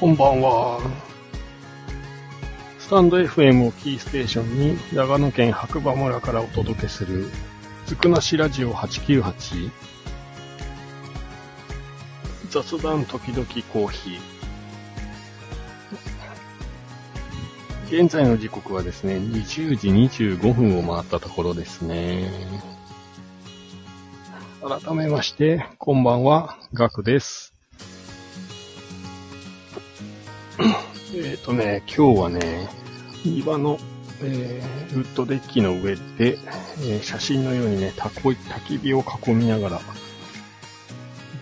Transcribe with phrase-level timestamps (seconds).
[0.00, 0.78] こんばんは。
[2.78, 7.28] スタンド FM をキーステーションに長野県白馬村からお届けする
[7.84, 9.70] つくなしラジオ898
[12.48, 22.30] 雑談時々コーヒー現在の時刻はですね、20時25分を回ったところですね。
[24.62, 27.47] 改めまして、こんばんは、ガクです。
[31.14, 32.68] えっとね、今日はね、
[33.24, 33.78] 庭の、
[34.22, 39.80] えーウッドデッキの上で、えー写真のようにね、たこ焚き火を囲みながら、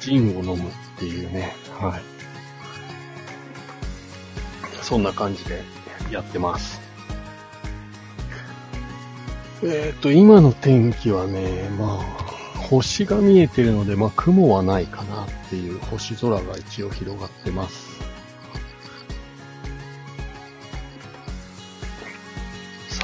[0.00, 2.02] ジンを飲むっていうね、はい。
[4.82, 5.62] そんな感じで
[6.10, 6.80] やってます。
[9.62, 12.26] えっ、と、今の天気はね、まあ、
[12.68, 17.95] 星が見えてるので、まあ、雲はないかなっていう星空が一応広がってます。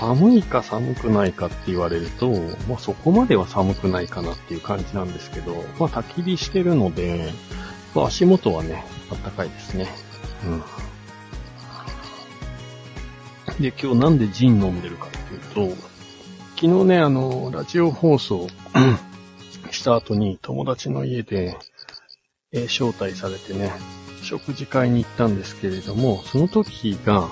[0.02, 2.28] 寒いか寒くないかって言われると、
[2.68, 7.30] まあ、そこまでは寒くないかなっていう感じなんですけど、まあ、焚き火してるので、
[7.94, 9.86] まあ、足元はね、暖かいですね。
[10.44, 10.48] う
[13.60, 13.62] ん。
[13.62, 15.76] で、今日なんでジン飲んでるかっていうと、
[16.56, 18.48] 昨日ね、あの、ラジオ放送
[19.70, 21.56] した後に友達の家で、
[22.50, 23.70] えー招待されてね、
[24.22, 27.30] 食事会に行ったんですけれども、その時が、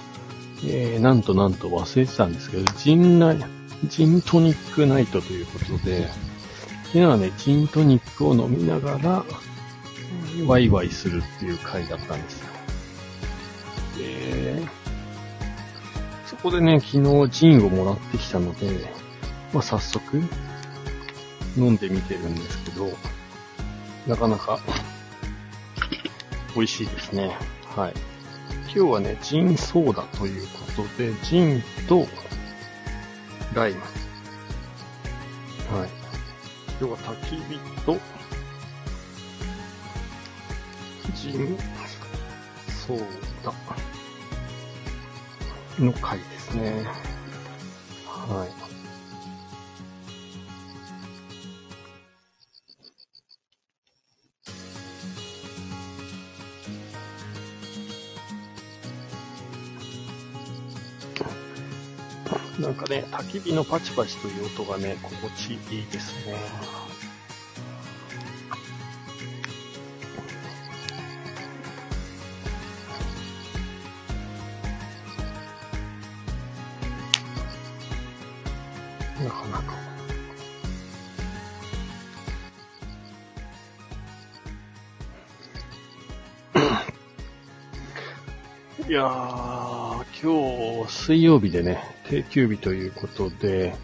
[0.64, 3.34] えー、なんとなんと忘れてたんですけど、ジンナ、
[3.84, 6.08] ジントニックナイトということで、
[6.84, 9.24] 昨日はね、ジントニックを飲みながら、
[10.46, 12.46] ワイワイするっていう会だったんですよ。
[13.98, 14.62] で、
[16.26, 18.92] そこでね、昨日ジンをもらってきたので、
[19.52, 20.22] まあ、早速、
[21.56, 22.90] 飲んでみてるんですけど、
[24.06, 24.60] なかなか、
[26.54, 27.36] 美味しいですね。
[27.76, 27.94] はい。
[28.72, 32.06] 今日はね、ジンソーダということで、ジンと
[33.52, 33.80] ライム。
[33.80, 33.86] は
[35.86, 35.88] い。
[36.78, 37.98] 今日は焚き火と、
[41.16, 41.58] ジン
[42.68, 43.04] ソー
[43.44, 43.52] ダ
[45.84, 46.84] の回ですね。
[48.06, 48.59] はい。
[62.60, 66.34] なんかね、焚き火のパチパチという音がね、心地いいですね。
[79.24, 79.80] なかなか。
[88.86, 89.39] いやー、
[90.22, 93.74] 今日、水曜日でね、定休日ということで、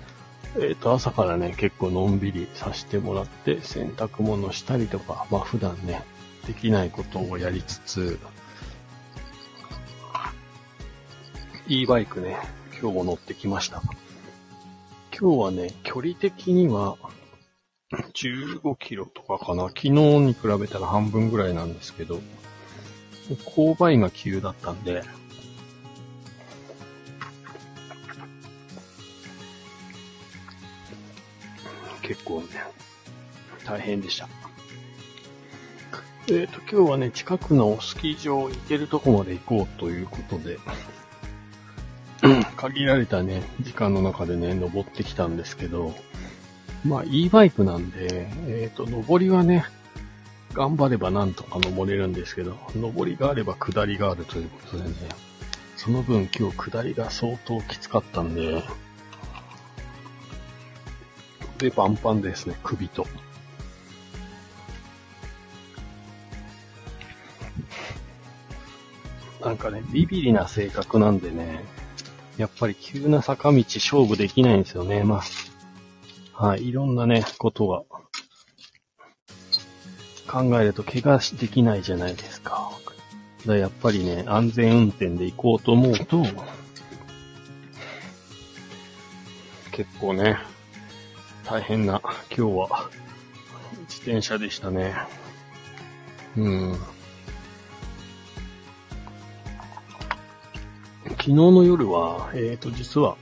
[0.61, 6.03] えっ、と、朝からね、結構のんびりさせてもらって、洗濯物したりとか、まあ普段ね、
[6.47, 8.19] できないことをやりつつ、
[11.69, 12.37] e バイクね、
[12.79, 13.81] 今日も乗ってきました。
[15.19, 16.99] 今日はね、距離的には、
[18.13, 19.69] 15キロとかかな。
[19.69, 22.21] 昨日に比べたら半分ぐらいなんですけど、
[23.57, 25.03] 勾配が急だったんで、
[32.07, 32.47] 結構ね、
[33.65, 34.29] 大変でした。
[36.29, 40.59] えっ、と、今日はね、近くのスキー場行けるとこまで行こうということで、
[42.57, 45.95] 限られたね、時間の中でね、登ってきたんですけど、
[46.85, 49.65] まあ、e バイクなんで、えっ、と、登りはね、
[50.53, 54.95] 頑張ればなんとか登れるんですけど、登りがあれば下りがあるということでね、
[55.77, 58.63] その分今日下りが相当きつかったんで、
[61.59, 63.07] で、パンパンですね、首と。
[69.41, 71.65] なんかね、ビビリな性格なんでね、
[72.37, 75.05] やっぱり急な坂道勝負できないんですよね。
[75.05, 75.23] ま
[76.35, 77.85] あ、はい、いろんなね、ことが
[80.27, 82.73] 考えると怪我できないじゃないですか。
[83.47, 86.25] だかやっぱりね、安全運転で行こうと思うと、
[89.71, 90.39] 結構ね、
[91.49, 92.91] 大変な、今日は、
[93.89, 94.97] 自転車でしたね。
[96.37, 96.73] うん。
[101.05, 103.17] 昨日の夜は、えっ、と、実は、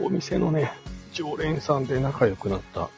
[0.00, 0.70] お店のね、
[1.12, 2.88] 常連さんで仲良くなった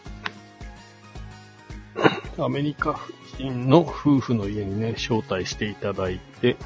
[2.44, 3.00] アメリカ
[3.38, 6.58] 人の夫婦の家にね、招待していただいて、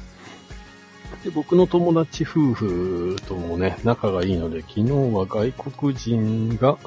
[1.23, 6.77] で、僕の友達夫婦ともね、仲がいいので、昨日は外国人が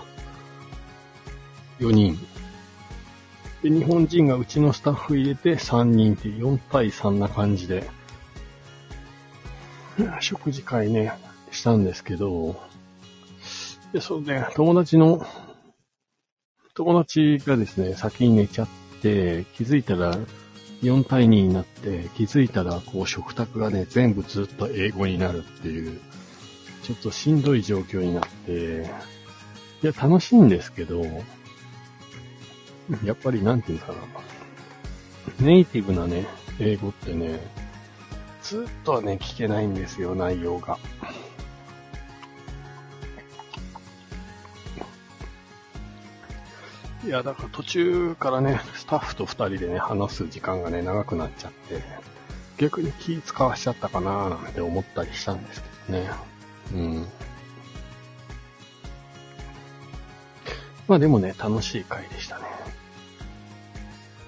[1.78, 2.18] 4人。
[3.62, 7.88] で、日本人がうちのスタッフ入れて3人って4対3な感じで、
[10.20, 11.12] 食事会ね、
[11.50, 12.60] したんですけど、
[13.92, 15.26] で、そうね、友達の、
[16.74, 18.68] 友達がですね、先に寝ちゃっ
[19.00, 20.18] て、気づいたら
[20.82, 26.00] 4対2になって、気づいたら、こう、食卓がね、全部ずっと英語になるっていう、
[26.82, 28.90] ちょっとしんどい状況になって、
[29.82, 31.02] いや、楽しいんですけど、
[33.04, 33.98] やっぱりなんていうかな。
[35.40, 36.26] ネイティブなね、
[36.60, 37.40] 英語ってね、
[38.42, 40.78] ずっとはね、聞けないんですよ、内容が。
[47.04, 51.82] いや、だから途中からね、スタッフと二人でね、話す時間がね、長くなっちゃって、
[52.58, 56.10] 逆に気使わしちゃったかなーなんて思ったりしたんですけどね。
[56.72, 57.06] うん。
[60.88, 62.44] まあでもね、楽しい回でしたね。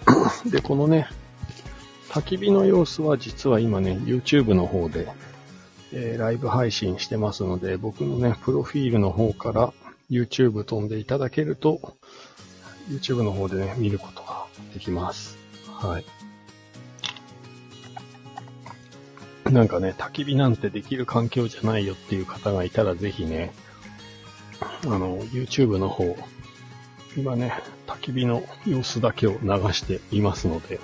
[0.51, 1.09] で、このね、
[2.09, 5.09] 焚き火の様子は実は今ね、YouTube の方で、
[5.93, 9.73] えー、ライブ配信してますので、僕のね、プロフィールの方から
[10.11, 11.97] YouTube 飛んでいただけると、
[12.89, 15.37] YouTube の方でね、見ることができます。
[15.67, 16.05] はい。
[19.53, 23.53] なんかね、焚き火なんてできる環境じゃないよっていう方がいたらぜひね、
[24.85, 26.17] あの、YouTube の方、
[27.17, 27.53] 今ね、
[27.87, 30.79] 焚き火の様子だけを流していますので、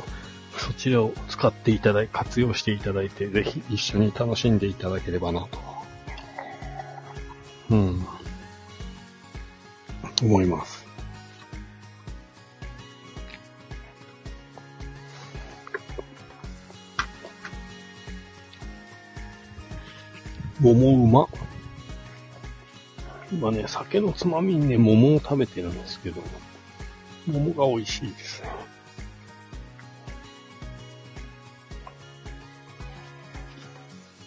[0.56, 5.59] そちらを使っていただい、活用していただいて、ぜひ一緒に楽しんでいただければなと。
[7.71, 8.06] うん。
[10.23, 10.85] 思います。
[20.61, 21.29] 桃うま。
[23.32, 26.23] 今ね、酒のつまみにね、桃を食べてるんですけど、
[27.26, 28.49] 桃が美味しいですね。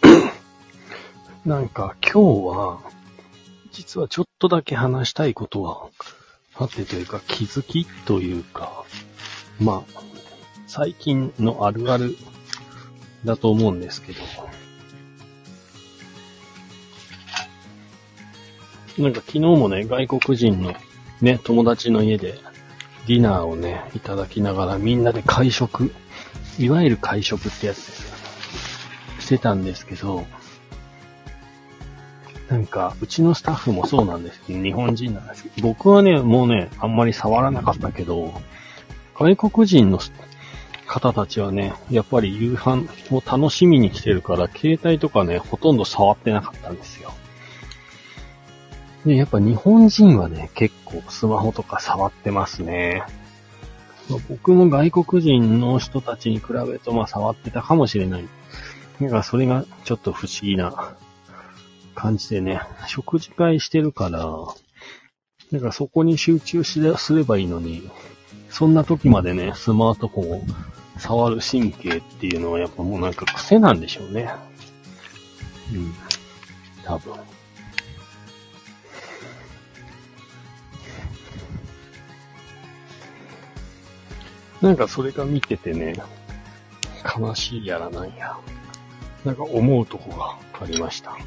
[1.45, 2.79] なんか今日は、
[3.71, 5.89] 実はちょっとだけ話したいことは
[6.55, 8.83] あってというか気づきというか、
[9.59, 10.01] まあ、
[10.65, 12.17] 最近のあるある
[13.23, 14.19] だと思うんですけど、
[18.97, 20.73] なんか昨日もね、外国人の
[21.21, 22.35] ね、友達の家で
[23.07, 25.91] ディナーをね、いただきながらみんなで会食、
[26.57, 28.17] いわゆる会食ってやつですよ。
[29.19, 30.25] してたんですけど、
[32.49, 38.33] なんか、うちのスタッフもそうなんですけど、日本人なんですけど、僕はね、もうね、あんまり触らなかったけど、
[39.15, 40.00] 外国人の
[40.85, 47.12] 方たちはね、やっぱり夕飯を楽しみに来てるから、携帯とかね、ほとんど触ってなかったんですよ。
[49.06, 53.04] で、やっぱ日本人はね、結構スマホとか触ってますね。
[54.30, 58.27] 僕も外国人の人たちに比べると、まあ触ってたかもしれない。
[59.01, 60.96] だかそれがちょっと不思議な
[61.94, 64.27] 感じでね、食事会してるから、
[65.51, 67.89] だかそこに集中しすればいいのに、
[68.50, 70.42] そんな時までね、スマートフォンを
[70.98, 74.30] 触る神経っていうのはやっぱもうなんか癖なんでしょうね。
[75.74, 75.94] うん。
[76.84, 77.13] 多分。
[84.61, 85.93] なんかそれが見ててね、
[87.17, 88.37] 悲しいやらないや。
[89.23, 91.17] なんか思うとこがありました。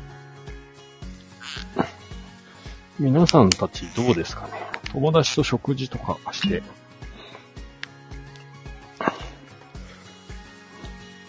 [2.98, 4.52] 皆さんたちどうですかね？
[4.92, 6.62] 友達と食事とかして、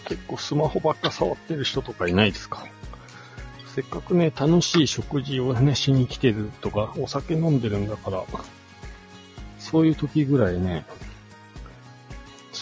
[0.06, 2.66] 結構スマホばっか触ってる人とかいないですか？
[3.74, 8.22] せっかくね、楽しい食事をね、しに来てるとか、お酒飲んでるんだから、
[9.58, 10.84] そういう時ぐらいね、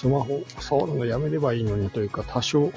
[0.00, 2.72] スマホ触るのやめればいいのにというか、多少、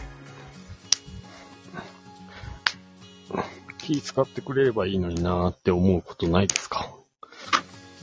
[3.78, 6.94] 気使ってくれればいいのになーって思うことないですか？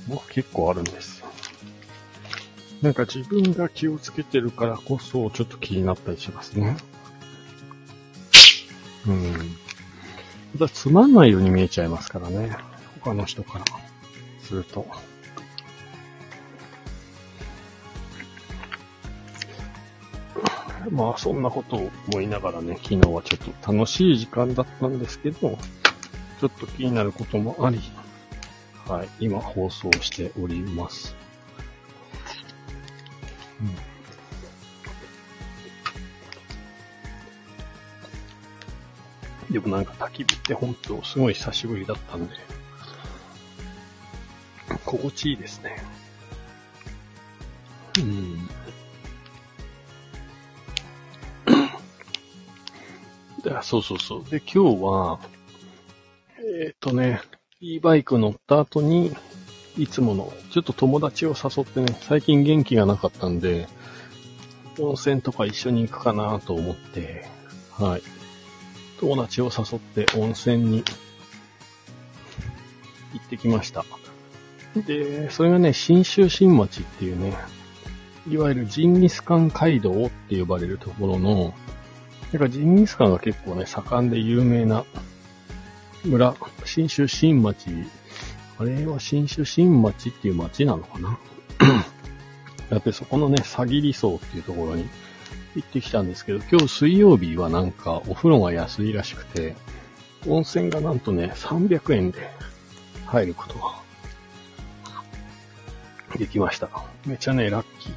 [0.09, 1.27] 僕結構あるんですよ。
[2.81, 6.79] なんか自分が気をつけてるからこそちょっと気になったりしますね。
[9.07, 9.35] うん。
[10.59, 12.57] ただつまんないように見えちゃいますからね。
[13.03, 13.67] 他の人から
[14.41, 14.87] すると。
[20.89, 25.59] まあそんなことを思いながらね、昨日はちょっと楽しい時間だったんですけど、
[26.41, 27.81] ちょっと気になることもあり、
[28.87, 31.15] はい、今放送しております。
[33.61, 33.91] うん
[39.51, 42.35] でもなんか焚き火って本当すごい久しぶりだったんで、
[44.85, 45.83] 心地いいですね。
[47.99, 48.49] うん。
[53.43, 54.25] でそうそうそう。
[54.25, 55.19] で、今日は、
[56.63, 57.21] えっ、とね、
[57.61, 59.13] e バイク乗った後に、
[59.79, 63.69] いつもの、ちょっと友達を誘ってね、最近元気がなかったんで、
[64.79, 67.27] 温泉とか一緒に行くかなと思って、
[67.73, 68.03] はい。
[68.99, 70.85] 友達を誘って温泉に
[73.15, 73.85] 行ってきました。
[74.77, 77.35] で、それがね、新州新町っていうね、
[78.29, 81.55] いわゆるジンギスカン街道って呼ばれるところの、
[82.33, 84.85] なんかジンギスカンが結構ね、盛んで有名な
[86.05, 86.35] 村、
[86.65, 87.69] 新州新町、
[88.59, 91.19] あれは新州新町っていう町なのかな？
[92.71, 94.89] だってそこのね、詐欺理荘っていうところに
[95.57, 99.57] 行ってきたんですけど、今日水曜日はなんかお風呂が安いらしくて、
[100.29, 102.31] 温泉がなんとね、300円で
[103.07, 103.81] 入ることが
[106.17, 106.69] できました。
[107.07, 107.91] めちゃね、ラッキ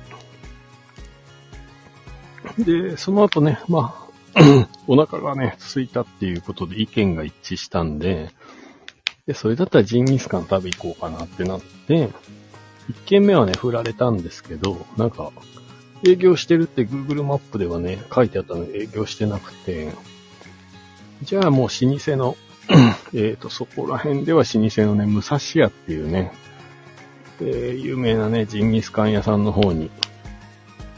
[2.64, 2.90] ー。
[2.92, 4.03] で、その後ね、まあ、
[4.88, 8.32] お腹がね、空いたっていうことで意見が一致したんで、
[9.28, 12.10] で、それだったらジンギスカン食べ行こうかなってなって、
[12.90, 15.32] 一軒目はね、振られたんですけど、なんか、
[16.06, 19.92] 営業してるって Google マップではね、書いてあったのに営業してなくて、
[21.22, 22.36] じゃあもう老舗の
[23.14, 26.34] えっと、そこら辺では老舗のね、武蔵屋っていうね、
[27.40, 29.92] えー、有名なね、ジンギスカン屋さんの方に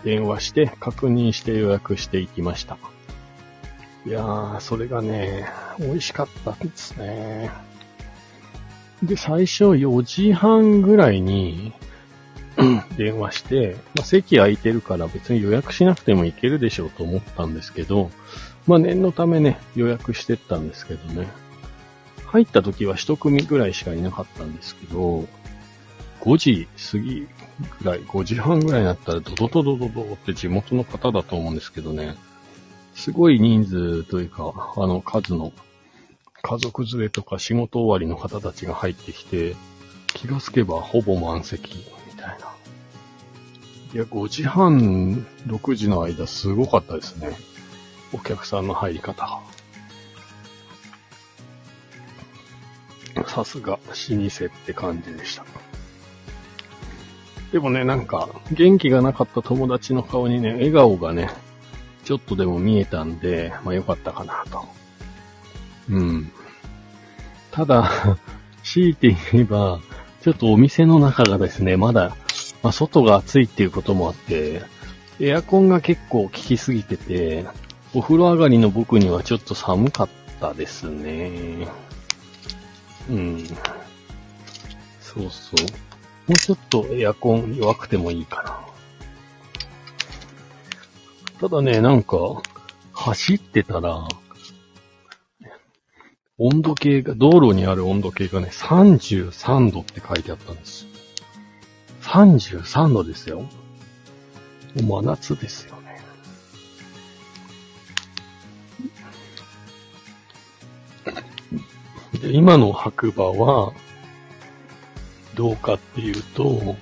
[0.04, 2.78] 電話して確認して予約していきました。
[4.06, 5.48] いやー、それがね、
[5.80, 7.50] 美味しかったですね。
[9.02, 11.74] で、最初4時半ぐらいに
[12.98, 18.12] 電話して、まあ、席空いてるから別に予約しなくても行けるでしょうと思ったんですけど、
[18.68, 21.28] まあ念のためね、予約してったんですけどね。
[22.28, 25.28] 入った時は一組ぐらいしかいなかったんですけど、
[26.22, 27.28] 5時過ぎ
[27.80, 32.16] ぐらい、5時半ぐらいになったらドドドドドドって地元の方だと思うんですけどね、
[32.96, 35.52] すごい人数というか、あの数の
[36.42, 39.56] 家族連れとか仕事終わりの方たちが入ってきて、
[40.08, 42.56] 気がつけばほぼ満席みたいな。
[43.94, 47.36] いや、5時半、6時の間すごかったですね。
[48.14, 49.42] お客さんの入り方。
[53.28, 55.46] さすが、老舗って感じでした。
[57.52, 61.30] でもね、なんか、元気がなかった友達の顔にね、笑顔がね、
[62.06, 64.66] ちょっとでも見えたんで、まあよかったかなと。
[65.90, 66.32] うん。
[67.52, 67.92] ただ、
[68.64, 69.80] 強いて言えば、
[70.22, 72.16] ちょっとお店の中がですね、まだ、
[72.62, 74.62] まあ外が暑いっていうこともあって、
[75.20, 77.46] エアコンが結構効きすぎてて、
[77.96, 80.10] お風呂上がりの僕にはちょっと寒かっ
[80.40, 81.68] たですね。
[83.10, 83.48] うん。
[85.02, 85.56] そうそ
[86.28, 86.32] う。
[86.32, 88.65] もうちょっとエアコン弱くてもいいかな。
[91.40, 92.18] ただね、なんか、
[92.94, 94.08] 走ってたら、
[96.38, 100.86] 温度計が、道路にある温度計がね、33度って書いてあったんです。
[102.02, 103.42] 33度ですよ。
[103.42, 103.48] も
[104.78, 106.00] う真夏ですよね。
[112.22, 113.74] で今の白馬は、
[115.36, 116.76] どうかっていうと、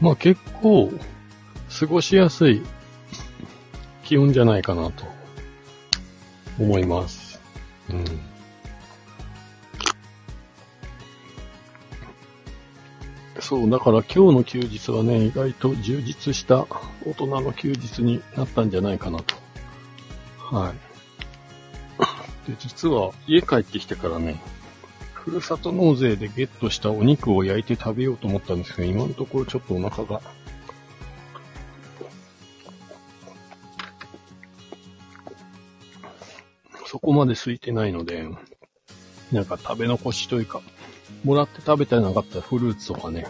[0.00, 0.92] まあ結構、
[1.80, 2.62] 過ごしやすい
[4.08, 5.04] 気温じゃないかなと
[6.58, 7.38] 思います。
[7.90, 8.04] うん。
[13.38, 16.66] そう、だから今日の休日はね、意外と充実した
[17.04, 19.34] 大人の休日になったんじゃないかなと。
[20.38, 20.72] は
[22.46, 22.48] い。
[22.50, 24.40] で、実は家帰ってきてからね、
[25.12, 30.22] ふるさと納税でゲットしたお肉を焼いて食べようと思ったんですけど、今のところちょっとお腹が。
[37.18, 38.28] まで空いてないので、
[39.32, 40.62] なんか食べ残しというか、
[41.24, 43.26] もらって食べてなかったフルーツとかね、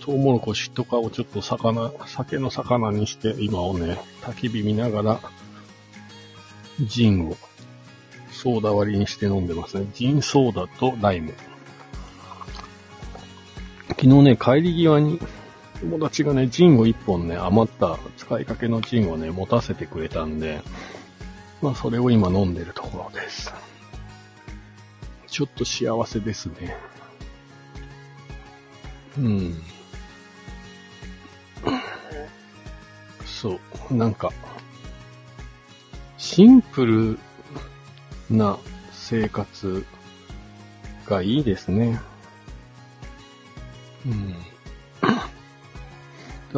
[0.00, 5.20] トウモロコシとかをちょっと魚、酒の魚にして今をね、焚き火見ながら、
[6.80, 7.36] ジンを
[8.32, 9.86] ソーダ割りにして飲んでますね。
[9.92, 11.34] ジンソーダとライム。
[13.88, 15.18] 昨日ね、帰り際に
[15.80, 20.62] 友達がね、ジンを一本ね、余った使いかけのジンをね、持たせてくれたんで、
[21.60, 23.52] まあそれを今飲んでるところです。
[25.26, 26.76] ちょっと幸せですね。
[29.18, 29.62] うん。
[33.26, 33.60] そ
[33.90, 34.32] う、なんか、
[36.16, 37.18] シンプル
[38.30, 38.58] な
[38.92, 39.86] 生活
[41.06, 42.00] がいいですね。
[44.06, 44.34] うん。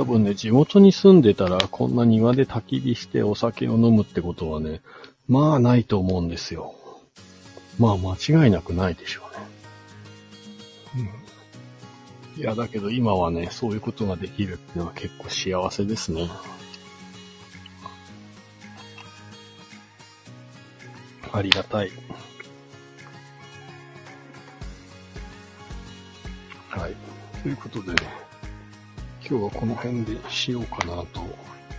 [0.00, 4.80] 多分ね、地元に住んでたら、こんな庭で焚き火してお酒を飲むってことはね、
[5.28, 6.74] まあないと思うんですよ。
[7.78, 9.28] まあ間違いなくないでしょ
[10.96, 11.06] うね。
[12.36, 12.42] うん。
[12.42, 16.30] いや、だけど今はね、そういうことができるってのは結構幸せですね。
[21.30, 21.90] ありがたい。
[26.70, 26.96] はい。
[27.42, 28.29] ということでね、
[29.30, 31.20] 今日はこの辺でしようかなと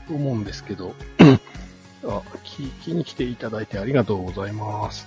[0.10, 0.96] 思うんですけど、
[2.06, 5.06] あ、聞きに来ていただいてありがとうございます。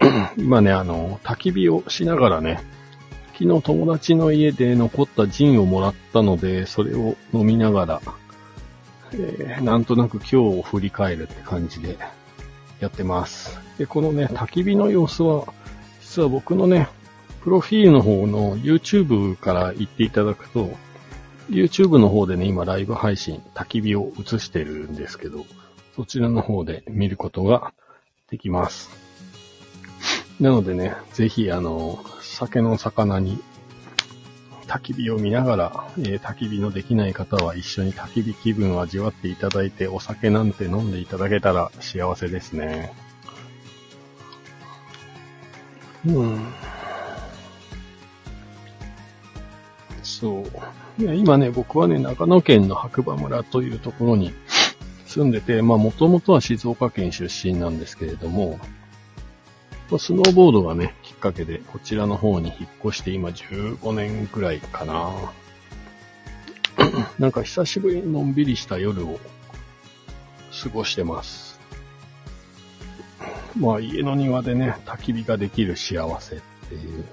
[0.38, 2.62] 今ね、あの、焚き火をしながらね、
[3.38, 8.02] 昨日友達の家で残ったジンをもらったので、それを飲みながら、
[9.12, 11.98] えー、なんとなく今日を振り返るって感じで
[12.80, 13.60] やってます。
[13.76, 15.52] で、このね、焚き火の様子は、
[16.00, 16.88] 実は僕のね、
[17.42, 20.70] プロフィールの方の YouTube から行っていただくと、
[21.50, 25.44] YouTube の方でね、今ライブ配信、焚き火を映してるんですけど、
[25.96, 27.72] そちらの方で見ることが
[28.30, 28.90] できます。
[30.40, 33.38] なのでね、ぜひあの、酒の魚に
[34.66, 42.92] 焚き火を見ながら、えー、焚き火のできない方は一緒に焚き火気分を味わっていただいて、お酒なんて飲んでいただけたら幸せですね。
[46.06, 46.46] うん。
[50.02, 50.44] そう。
[50.96, 54.32] いや今ね、僕はね、長野県の白馬村というところに
[55.06, 58.60] 住んでて、まあもともとは静岡県出身なんですけれども、
[59.98, 65.10] スノーボードがね、きっかけでこちらの方に引っ越して今15年くらいかな。
[67.18, 69.18] なんか久しぶりにのんびりした夜を
[70.62, 71.60] 過ごしてます。
[73.58, 77.04] まあ家の庭でね、焚き火ができる幸せっていう。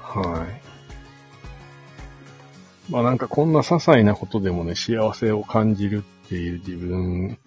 [0.00, 0.67] はい。
[2.90, 7.38] まあなんかこんな些細なことでもね、幸せを感じるっていう自分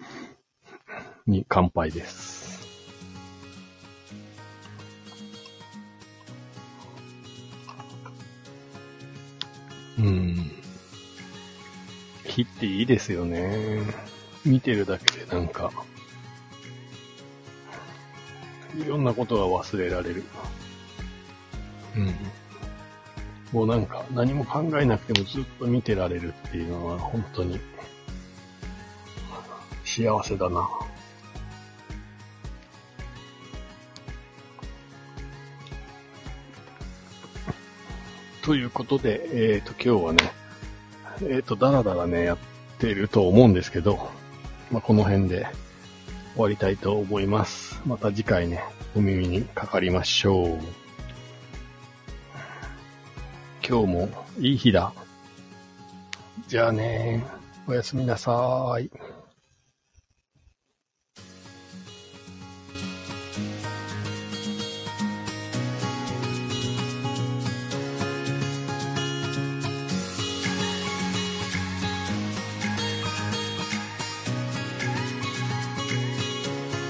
[1.25, 2.67] に乾杯です。
[9.97, 10.51] うん。
[12.25, 13.81] 火っていいですよね。
[14.45, 15.71] 見てるだけでなんか、
[18.77, 20.23] いろんなことが忘れられる。
[21.95, 22.30] うん。
[23.51, 27.59] もうなんか何も考えなくてもずっと見てられるっていうのは本当に
[29.83, 30.69] 幸せだな。
[38.41, 40.31] ということで、えっ、ー、と、今日はね、
[41.21, 42.37] えっ、ー、と、だらだらね、やっ
[42.79, 44.09] てると思うんですけど、
[44.71, 45.45] まあ、この辺で
[46.33, 47.79] 終わりたいと思います。
[47.85, 48.63] また次回ね、
[48.95, 50.80] お耳にかかりましょう。
[53.71, 54.91] 今日もいい日だ。
[56.49, 57.23] じゃあね、
[57.65, 58.91] おやすみなさーい。